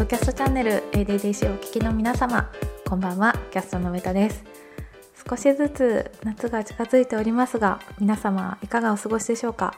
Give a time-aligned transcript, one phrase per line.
[0.00, 2.50] ドキャストチャンネル ADDC をお聞きの皆様
[2.86, 4.42] こんばんはキャストの上田です。
[5.28, 9.74] 少しずつ夏が近づいておりますが皆様いかがお過ごしでしょうか？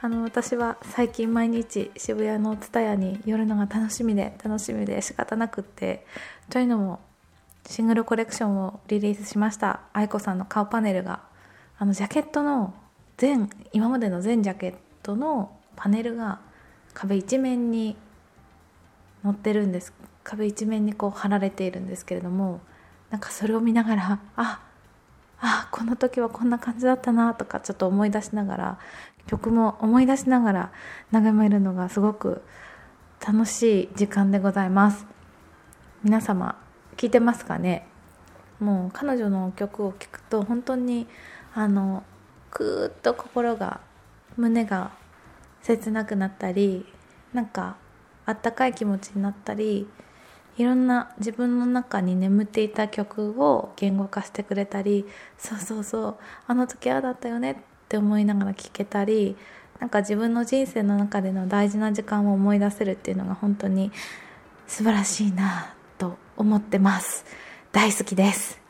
[0.00, 6.06] あの私は最近毎日渋谷の TSUTAYA に寄るのが楽しみで楽しみで仕方なくって
[6.50, 7.00] というのも
[7.66, 11.22] シングルコレクションをリリースしました愛子さんの顔パネルが
[11.80, 12.74] あのジャケットの
[13.16, 16.38] 全今までの全ジャケットのパネルが
[16.94, 17.96] 壁一面に
[19.22, 19.92] 載ってるんです。
[20.24, 22.60] 壁一面にこう貼られているんですけれども
[23.10, 24.60] なんかそれを見ながらあ
[25.40, 28.78] あこの時はこんな感じだったなとかちょっと思い出しながら
[29.26, 30.72] 曲も思い出しながら
[31.12, 32.42] 眺めるのがすごく
[33.26, 35.06] 楽しい時間でございます。
[36.04, 36.56] 皆様
[36.96, 37.86] 聞いてますかね？
[38.60, 41.06] もう彼女の曲を聴くと本当に
[41.54, 42.02] あの
[42.50, 43.80] くーっと心が
[44.36, 44.90] 胸が
[45.62, 46.86] 切なくなったり
[47.32, 47.76] なんか
[48.28, 49.88] あったかい気持ちになったり
[50.58, 55.06] いろんな自分の中に眠っていた曲を言語化してくれたり
[55.38, 57.56] そうそうそうあの時ああだったよねっ
[57.88, 59.34] て思いながら聴けたり
[59.80, 63.92] なんか自分の人生の中での大事な時間を思い出せるっていうのが本当に
[64.66, 67.24] 素晴らしいなと思ってます。
[67.72, 68.60] 大好きです。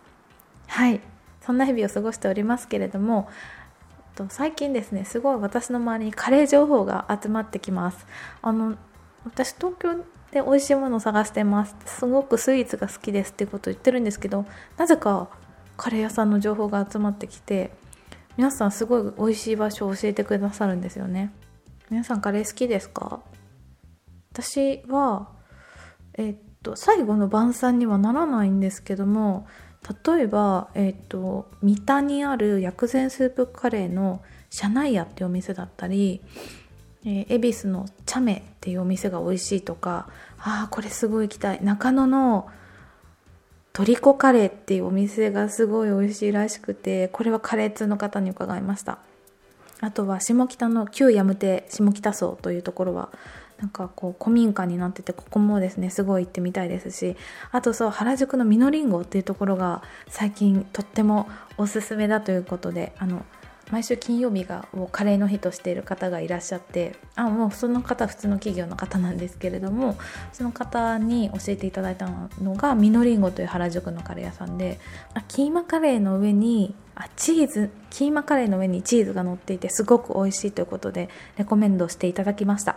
[0.69, 1.01] はい。
[1.41, 3.29] そんな日々を過ごしておりますけれども
[4.29, 8.07] 最近ですねすごい私の周りにカレー情報が集まってきます。
[8.43, 8.77] あの
[9.33, 9.97] 私東京
[10.31, 11.77] で美味しいものを探してます。
[11.87, 14.45] すごくスイーツが好きですっていうことを言ってるんですけど
[14.77, 15.29] なぜか
[15.77, 17.71] カレー屋さんの情報が集まってきて
[18.37, 21.33] 皆さんすごい美味しい場所を教えてくださるんですよね。
[21.91, 23.21] 皆さんカレー好きですか？
[24.33, 25.29] 私は
[26.15, 29.47] えっと最後の晩餐にはならないんですけども
[30.07, 36.21] 例えば、えっと三田にある薬膳スープカレーのシャナイヤっていうお店だったり
[37.05, 40.09] え、恵比寿の茶目っていうお店が美味しいとか
[40.39, 41.65] ああこれすごい行きたい。
[41.65, 42.49] 中野の
[43.73, 48.99] トリコカレーっていうお店がすごい美味しいらしくてこれはカレー通の方に伺いました。
[49.81, 53.11] あとは下北の旧ヤム亭下北荘というところは
[53.59, 57.17] なんかこう古民家になっててここもですねすごい行ってみたいですし
[57.51, 63.25] あとそう原宿のミノリンゴっていうところが最近とってもおすすめだということであの
[63.71, 69.99] 毎週金曜日がもうカレーの日としている方がいらっしゃってあもうその方普通の企業の方なんですけれども
[70.33, 72.09] その方に教えていただいた
[72.41, 74.81] のがミノリンゴという原宿のカレー屋さんで
[75.15, 82.73] あキーマカレーの上にあチーズキーマカレーの上にチーズが乗っていてすごく美味しいということでレコメンドしていただきました。
[82.73, 82.77] っ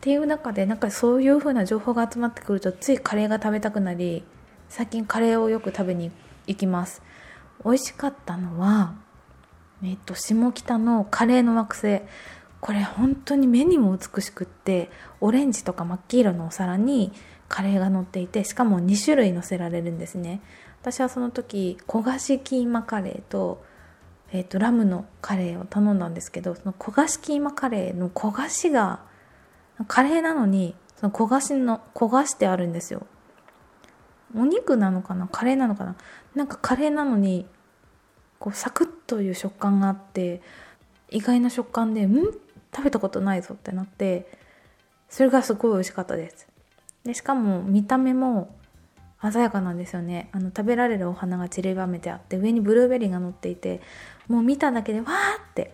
[0.00, 4.22] ていう中でなんかそういう風な情報が集まってくるとついカレーが食べたくなり
[4.68, 6.10] 最近カレーをよく食べに
[6.46, 7.00] 行きます。
[7.64, 9.03] 美味しかったのは
[9.82, 12.02] えっと、下北のカレーの惑星。
[12.60, 14.90] これ本当に目にも美しくって
[15.20, 17.12] オレンジとか真っ黄色のお皿に
[17.46, 20.40] カレーが乗っていてしかも2種類乗せられるんですね。
[20.80, 23.62] 私はその時焦がしキーマカレーと,、
[24.32, 29.00] えっとラムのカレーを頼んだんですけどその焦がしキーマカレーの焦がしが
[29.86, 33.06] カレーなのにその焦がしの焦がしてあるんですよ。
[34.34, 35.28] お肉なのかな？
[35.28, 35.96] カレーなのかな？
[36.34, 37.46] なんかカレーなのに
[38.44, 40.42] こうサクッという食感があって
[41.08, 42.14] 意外な食感でん？
[42.76, 44.30] 食べたことないぞってなって
[45.08, 46.46] それがすごい美味しかったです。
[47.04, 48.54] でしかも見た目も
[49.22, 50.28] 鮮やかなんですよね。
[50.32, 53.80] あの食べられるお花が散りばめてあって上にブルーベリーが乗っていて
[54.28, 55.14] もう見ただけでわーっ
[55.54, 55.72] て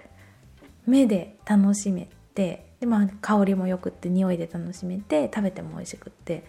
[0.87, 6.45] 目で楽しめてで、まあ、香りもよくって匂いで楽しめて食べても美味しくって。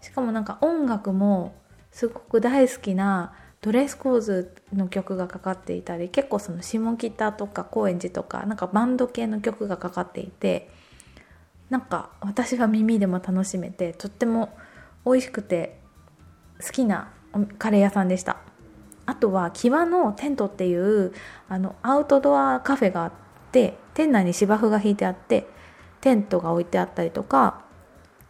[0.00, 1.52] しかもなんか音楽も
[1.90, 3.32] すごく大好きな
[3.64, 10.68] ドレスコーズの曲がかかっていたり結構その下北とか高円寺とかなんかバンド系の曲がかかっていて
[11.70, 14.54] なんか私は耳でも楽しめてとっても
[15.06, 15.80] 美味しくて
[16.60, 17.10] 好きな
[17.58, 18.36] カレー屋さんでした。
[19.06, 21.14] あとはキワのテントっていう
[21.48, 23.12] あのアウトドアカフェがあっ
[23.50, 25.46] て店内に芝生が引いてあって
[26.02, 27.62] テントが置いてあったりとか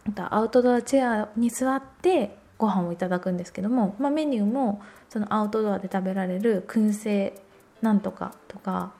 [0.07, 7.33] あとアウトドアチェアに座ってご飯をいただくんですけども、まあ、メニューもそのアウトドアで食べられる燻製
[7.81, 8.93] なんとかとか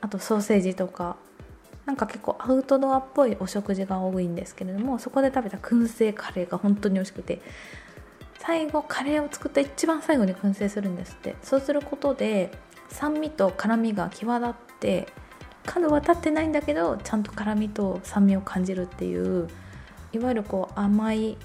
[0.00, 1.16] あとソーセージとか
[1.86, 7.40] なんか結構アウトドアっぽいお食事が多いんですけれどもそこで食べた燻製カレーが本当に美味しくて
[8.38, 11.36] 最後カレーを作った一番最後に燻製するんですって。
[11.42, 12.50] そうすることで
[12.88, 15.08] 酸味と辛みが際立って
[15.64, 19.48] 角は立ってないんだけどちゃんと辛みと酸味を感じるっていう
[20.12, 21.36] いわゆるこう甘い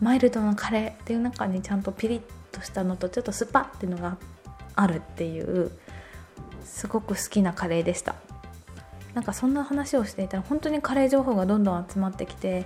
[0.00, 2.20] マイルドなカレーっていう中にちゃんとピリッ
[2.52, 4.16] としたのとちょっとスパっていうのが
[4.74, 5.70] あるっていう
[6.64, 8.14] すごく好きなカレーでした。
[9.14, 12.64] なんかそんな話をしていたら本当にカレー情報がどんどん集まってきて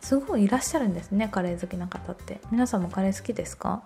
[0.00, 2.40] すごいいらっしゃるんですねカレー好きな方って。
[2.50, 3.82] 皆さんもカレー好きですか？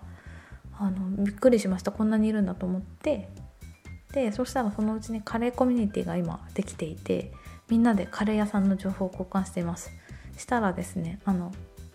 [0.79, 1.93] あのびっくりしました。
[1.93, 3.29] こんなにいるんだと思って。
[4.13, 7.33] でそしたらそのうちにカレーコミュニティが今できていて
[7.69, 9.93] みんなでカレー屋さんの情報を交換しています。
[10.37, 11.53] したらですねあの、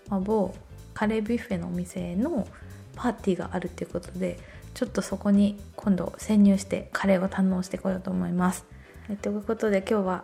[0.10, 0.54] まあ、某
[0.94, 2.48] カレービュッフェのお店の
[2.96, 4.40] パーティーがあるっていうことで
[4.74, 8.66] ちょっとそこに今度潜入してカレーを堪能してこようと思います
[9.22, 10.24] ということで今日は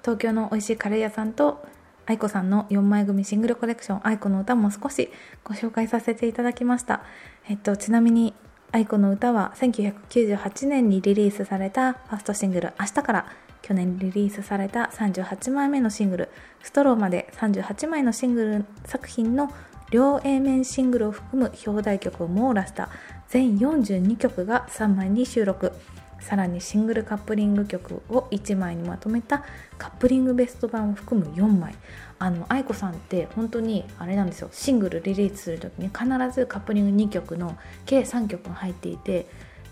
[0.00, 1.64] 東京の美味しいカレー屋さんと
[2.06, 5.10] 愛子さんの4枚組シングルコレクション愛子の歌も少し
[5.44, 7.02] ご紹介させていただきました。
[7.48, 8.34] えっと、ちなみに
[8.72, 13.26] 愛子の歌は1998年にリリースされたファーストシングル明日から
[13.62, 16.28] 去年リリースされた38枚目のシングル
[16.62, 19.52] ストローまで38枚のシングル作品の
[19.90, 22.88] 両 A 面シングルを含む表題曲を網羅した
[23.28, 25.72] 全42曲が3枚に収録。
[26.20, 29.42] さらにシングルカップリング曲を1枚にまとめた
[29.78, 31.74] カップリングベスト版を含む4枚。
[32.18, 39.26] あの愛子さんって本当にあれなんですよシングルリリースする時に必ずカップリング2曲の計3曲が入っていて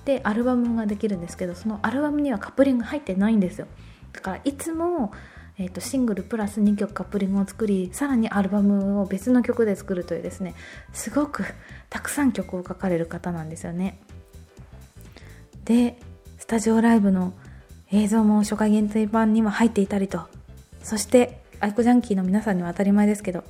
[0.09, 3.67] でアルバムができるんですけどそのアルバムにはカップリング入ってないんですよ。
[4.15, 5.13] だからいつも
[5.61, 10.55] えーと、シングルプラス2曲カップリングを作りさらにアルバムを別の曲で作るというですね
[10.93, 11.45] すごく
[11.91, 13.99] たくさん曲を書かれる方なんですよね。
[15.65, 15.99] で
[16.39, 17.35] スタジオライブの
[17.91, 20.23] 映像も初回限定版には入っていたりと。
[20.83, 23.43] そしてアイコジャンキーの皆さんには当たり前ですけど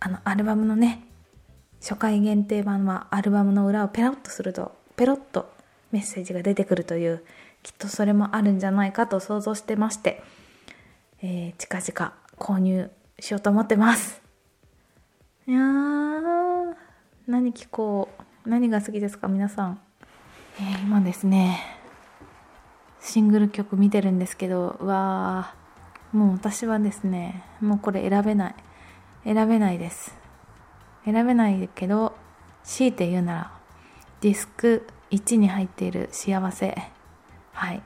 [0.00, 1.06] あのアルバムのね
[1.80, 5.52] 初回限定版はアルバムの裏をペロッとするとペロッと
[5.90, 7.24] メッセージが出てくるという
[7.64, 10.22] きっとそれもあるんじゃないかと想像してまして、
[11.20, 12.88] えー、近々購入
[13.18, 14.22] しようと思ってます。
[15.48, 16.74] いやー
[17.26, 18.10] 何聞こ
[18.46, 18.48] う。
[18.48, 19.80] 何が好きですか皆さん。
[20.60, 21.58] えー、今ですね
[23.00, 28.54] シングル曲見てるんですけどわーもう私はですねもうこれ選べない。
[29.24, 30.14] 選べないです。
[31.04, 32.14] 選べないけど
[32.62, 33.61] 強いて言うなら
[34.22, 36.76] ディスク1に入っている幸せ。
[37.52, 37.82] はい。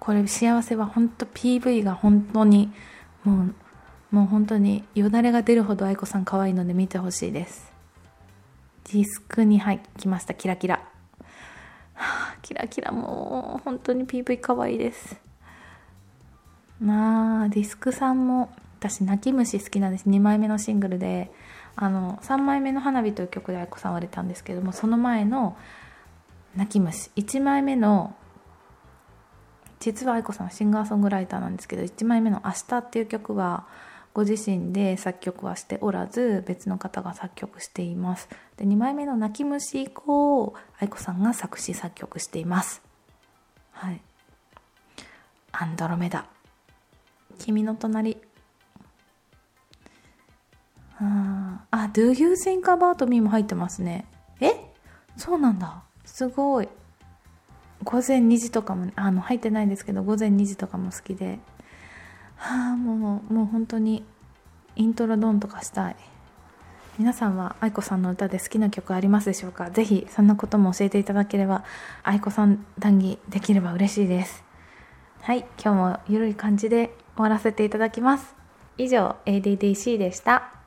[0.00, 2.72] これ幸せは本当 PV が本当に
[3.22, 3.54] もう
[4.10, 7.72] もう本当によだれが出るほど愛子さん可愛いので見てほしいです。
[8.92, 10.34] ディスクに入きました。
[10.34, 10.82] キラキラ、
[12.42, 15.20] キラキラもう本当に PV かわいいです。
[16.80, 18.50] まあディスクさんも
[18.80, 20.08] 私泣き虫好きなんです。
[20.08, 21.30] 2枚目のシングルで。
[21.76, 25.56] あの3枚目の「花火」という曲で愛子さんはれたんですけどもその前の
[26.54, 28.14] 「泣き虫」1枚目の
[29.80, 33.66] 実は愛子さんはシンガーソングライターなんですけど1枚目の「明日」っていう曲は
[34.14, 38.28] ご自身で作曲はしておらず別の方が作曲しています。
[38.56, 42.82] で2枚目の「泣き虫」以降愛子さんが作詞作曲しています。
[43.72, 44.02] はい。
[45.52, 46.26] アンドロメダ。
[47.38, 48.20] 君の隣。
[50.98, 51.41] ああ
[51.84, 54.04] あ Do You Think About Me も入ってますね。
[54.40, 54.52] え？
[55.16, 55.82] そうなんだ。
[56.04, 56.68] すごい。
[57.84, 61.38] 午前2時とかもあの入ってないんですけど午前2時とかも好きで。
[62.36, 64.04] はあもうもう本当に
[64.76, 65.96] イントロドンとかしたい。
[66.98, 69.70] 皆さんは愛子さんの歌で好きな曲ありますでしょうか？
[69.70, 71.64] ぜひそんなことも教えていただければ
[72.02, 74.44] 愛子さん談義できれば嬉しいです。
[75.22, 78.34] はい今日もゆるい感じで終わらせていただきます。
[78.78, 80.61] 以上 ADDC でした。